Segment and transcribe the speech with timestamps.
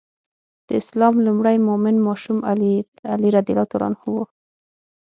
[0.67, 2.37] د اسلام لومړی مؤمن ماشوم
[3.11, 3.47] علي رض
[4.13, 4.15] و.